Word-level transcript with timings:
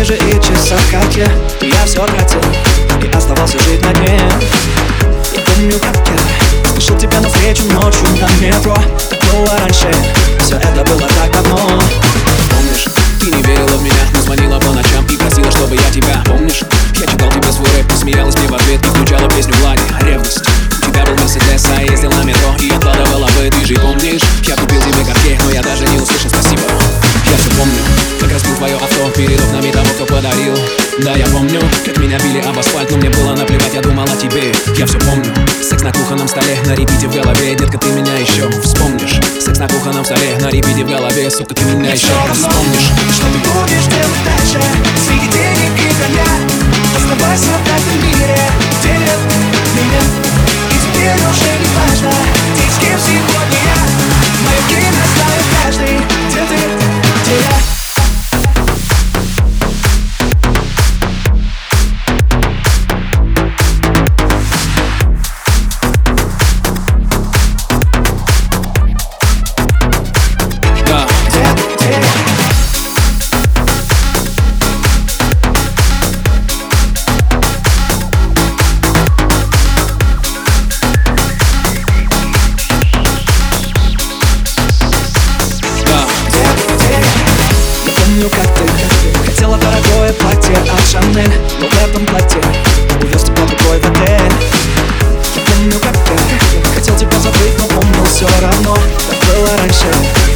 как 0.00 0.08
Париже 0.08 0.16
и 0.16 0.32
часах 0.42 0.80
кате 0.90 1.30
Я 1.60 1.84
все 1.84 2.06
тратил 2.06 2.40
и 3.02 3.16
оставался 3.16 3.58
жить 3.60 3.82
на 3.82 3.92
дне. 3.94 4.20
Я 5.34 5.42
помню, 5.42 5.78
как 5.78 5.96
я 6.08 6.70
Спешил 6.70 6.96
тебя 6.96 7.20
навстречу 7.20 7.64
ночью 7.64 8.06
на 8.20 8.30
метро. 8.44 8.76
Так 9.10 9.20
было 9.32 9.58
раньше, 9.58 9.90
все 10.40 10.56
это 10.56 10.84
было 10.84 11.08
так 11.08 11.32
давно. 11.32 11.56
Помнишь, 12.50 12.86
ты 13.20 13.30
не 13.30 13.42
верила 13.42 13.76
в 13.76 13.82
меня, 13.82 13.94
но 14.14 14.20
звонила 14.22 14.58
по 14.58 14.72
ночам 14.72 15.04
и 15.06 15.16
просила, 15.16 15.50
чтобы 15.50 15.76
я 15.76 15.90
тебя 15.90 16.22
Помнишь, 16.26 16.62
я 16.94 17.06
читал 17.06 17.30
тебе 17.30 17.52
свой 17.52 17.68
рэп, 17.76 17.88
ты 17.88 17.96
смеялась 17.96 18.36
мне 18.36 18.48
в 18.48 18.54
ответ 18.54 18.82
и 18.82 18.88
включала 18.88 19.28
песню 19.28 19.54
Влади 19.60 19.82
Ревность. 20.00 20.42
У 20.80 20.92
тебя 20.92 21.04
был 21.04 21.14
Мерседес, 21.16 21.66
а 21.66 21.80
я 21.80 21.92
ездил 21.92 22.10
на 22.10 22.24
метро 22.24 22.54
и 22.58 22.70
откладывала 22.70 23.26
бы, 23.26 23.50
ты 23.50 23.64
же 23.64 23.74
помнишь 23.74 24.22
Я 24.42 24.56
купил 24.56 24.80
тебе 24.80 25.04
картей, 25.04 25.38
но 25.44 25.50
я 25.50 25.62
даже 25.62 25.86
не 25.86 25.98
услышал 25.98 26.30
спасибо 26.30 26.62
Я 27.26 27.36
все 27.36 27.50
помню, 27.50 27.82
как 28.20 28.32
разбил 28.32 28.56
твое 28.56 28.76
авто 28.76 29.10
перед 29.10 29.40
окнами 29.40 29.70
подарил. 30.20 30.54
Да, 31.02 31.14
я 31.14 31.26
помню, 31.28 31.60
как 31.84 31.96
меня 31.98 32.18
били 32.18 32.40
об 32.40 32.58
асфальт, 32.58 32.90
но 32.90 32.98
мне 32.98 33.08
было 33.08 33.34
наплевать, 33.34 33.72
я 33.72 33.80
думал 33.80 34.04
о 34.04 34.16
тебе. 34.16 34.52
Я 34.76 34.84
все 34.86 34.98
помню, 34.98 35.32
секс 35.62 35.82
на 35.82 35.92
кухонном 35.92 36.28
столе, 36.28 36.58
на 36.66 36.74
репите 36.74 37.08
в 37.08 37.14
голове. 37.14 37.54
Детка, 37.54 37.78
ты 37.78 37.88
меня 37.88 38.14
еще 38.18 38.50
вспомнишь. 38.60 39.18
Секс 39.42 39.58
на 39.58 39.66
кухонном 39.66 40.04
столе, 40.04 40.36
на 40.40 40.48
репите 40.48 40.84
в 40.84 40.88
голове. 40.88 41.30
Сука, 41.30 41.54
ты 41.54 41.64
меня 41.64 41.92
еще 41.92 42.12
вспомнишь. 42.34 42.90
Что 43.14 43.26
ты 43.32 43.38
будешь 43.48 43.86
делать 43.86 44.24
дальше? 44.26 44.60
Среди 45.06 45.28
денег 45.32 45.72
и 45.78 45.88
коня. 45.96 46.28
Оставайся 46.96 47.46
в 47.46 47.66
этом 47.66 48.06
мире. 48.06 48.36
Где 48.80 48.90
нет 48.90 49.18
меня 49.74 50.19
в 92.30 92.32
платье 92.32 92.52
увез 93.02 93.22
тебя 93.22 93.44
другой 93.46 93.80
в 93.80 93.90
отель. 93.90 94.32
Помню, 95.46 95.78
как 95.80 95.96
я 95.96 96.74
Хотел 96.74 96.96
тебя 96.96 97.18
забыть, 97.18 97.58
но 97.58 97.66
помнил 97.66 98.04
все 98.04 98.26
равно. 98.40 98.74
Так 98.74 99.28
было 99.28 99.48
раньше 99.58 99.86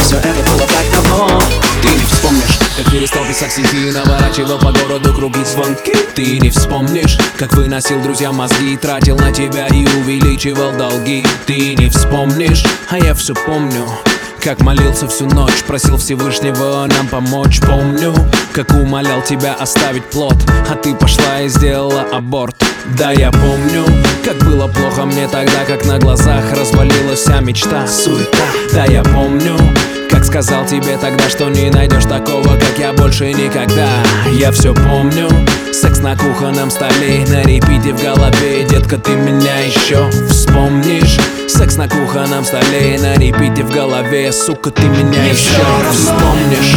Все 0.00 0.16
это 0.16 0.50
было 0.50 0.66
так 0.66 0.84
давно. 0.92 1.42
Ты 1.82 1.88
не 1.88 2.04
вспомнишь, 2.04 2.58
как 2.76 2.92
перестал 2.92 3.24
писать 3.24 3.52
стихи 3.52 3.88
и 3.88 3.92
наворачивал 3.92 4.58
по 4.58 4.72
городу 4.72 5.14
круги 5.14 5.44
звонки. 5.44 5.92
Ты 6.14 6.38
не 6.38 6.50
вспомнишь, 6.50 7.18
как 7.36 7.54
выносил 7.54 8.00
друзьям 8.02 8.36
мозги 8.36 8.76
Тратил 8.76 9.16
на 9.16 9.32
тебя 9.32 9.66
и 9.68 9.86
увеличивал 9.98 10.72
долги. 10.72 11.24
Ты 11.46 11.74
не 11.74 11.88
вспомнишь, 11.88 12.64
а 12.90 12.98
я 12.98 13.14
все 13.14 13.34
помню 13.34 13.86
как 14.40 14.60
молился 14.62 15.06
всю 15.06 15.26
ночь, 15.26 15.62
просил 15.66 15.98
Всевышнего 15.98 16.86
нам 16.86 17.08
помочь. 17.08 17.60
Помню, 17.60 18.14
как 18.52 18.70
умолял 18.70 19.22
тебя 19.22 19.54
оставить 19.54 20.04
плод 20.04 20.36
А 20.68 20.74
ты 20.76 20.94
пошла 20.94 21.40
и 21.42 21.48
сделала 21.48 22.06
аборт. 22.10 22.56
Да, 22.96 23.12
я 23.12 23.30
помню, 23.30 23.84
как 24.24 24.36
было 24.38 24.66
плохо 24.66 25.04
мне 25.04 25.28
тогда 25.28 25.64
Как 25.66 25.84
на 25.84 25.98
глазах 25.98 26.52
развалилась 26.52 27.20
вся 27.20 27.40
мечта. 27.40 27.86
Суета. 27.86 28.44
Да, 28.72 28.84
я 28.86 29.02
помню, 29.02 29.56
сказал 30.42 30.64
тебе 30.64 30.96
тогда, 30.96 31.28
что 31.28 31.50
не 31.50 31.68
найдешь 31.68 32.06
такого, 32.06 32.56
как 32.56 32.78
я 32.78 32.94
больше 32.94 33.30
никогда. 33.30 34.02
Я 34.32 34.50
все 34.52 34.72
помню. 34.72 35.28
Секс 35.70 35.98
на 35.98 36.16
кухонном 36.16 36.70
столе, 36.70 37.26
на 37.28 37.42
репите 37.42 37.92
в 37.92 38.02
голове. 38.02 38.64
Детка, 38.64 38.96
ты 38.96 39.10
меня 39.10 39.58
еще 39.58 40.08
вспомнишь. 40.30 41.18
Секс 41.46 41.76
на 41.76 41.90
кухонном 41.90 42.44
столе, 42.44 42.98
на 42.98 43.16
репите 43.16 43.62
в 43.62 43.70
голове. 43.70 44.32
Сука, 44.32 44.70
ты 44.70 44.82
меня 44.84 45.26
еще 45.26 45.60
вспомнишь 45.92 46.74